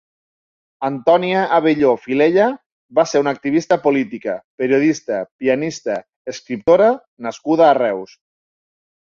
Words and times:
Antònia 0.87 1.41
Abelló 1.57 1.91
Filella 2.05 2.47
va 2.99 3.05
ser 3.11 3.21
una 3.25 3.33
activista 3.37 3.79
política, 3.85 4.39
periodista, 4.63 5.21
pianista, 5.45 5.99
escriptora 6.35 6.89
nascuda 7.29 7.69
a 7.71 7.81
Reus. 7.83 8.21